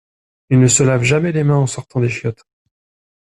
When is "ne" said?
0.59-0.67